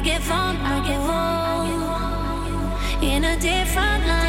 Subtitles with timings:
[0.00, 1.66] I get on, I get on
[3.04, 4.19] in a different life.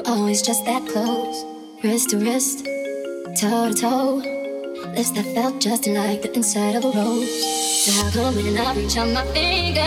[0.00, 1.44] Just that close,
[1.82, 2.64] wrist to wrist,
[3.38, 4.22] toe to toe.
[4.96, 7.28] Lips that felt just like the inside of a rose.
[7.84, 9.80] So how come when I reach out my finger,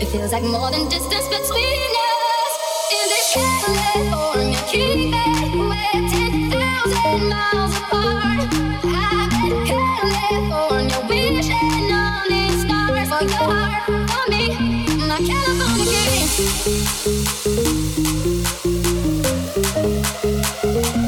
[0.00, 2.58] it feels like more than distance between us?
[2.92, 5.12] In this California key,
[5.54, 8.48] we're ten thousand miles apart.
[8.84, 9.30] I've
[9.66, 14.44] California wishing on these stars for your heart, for me,
[15.06, 15.94] my California
[16.64, 17.89] king.
[19.82, 20.99] Felt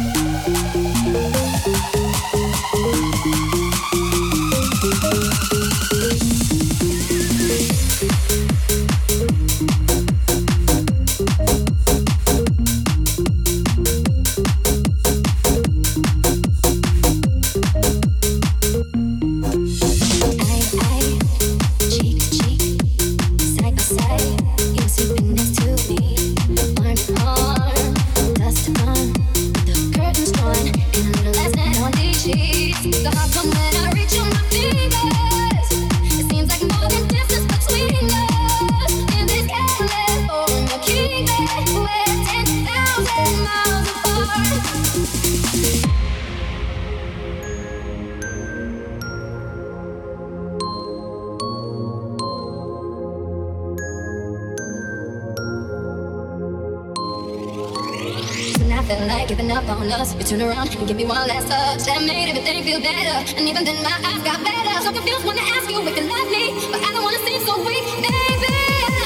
[59.37, 60.15] giving up on us.
[60.15, 61.87] You turn around and give me one last touch.
[61.87, 63.17] That made everything feel better.
[63.39, 64.75] And even then, my eyes got better.
[64.85, 66.45] So confused I ask you if you love me.
[66.71, 68.53] But I don't wanna seem so weak, baby.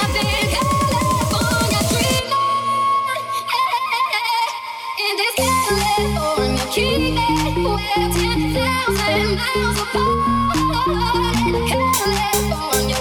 [0.02, 0.66] I've been.
[5.06, 6.64] In this California
[7.62, 11.36] we're 10,000 miles apart.
[11.70, 12.98] California,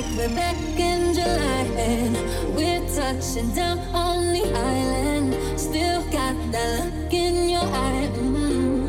[0.00, 2.16] like we're back in July and
[2.54, 5.34] we're touching down on the island.
[5.60, 8.08] Still got that look in your eye.
[8.14, 8.86] Mm-hmm.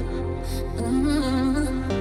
[0.78, 1.92] Mm-hmm.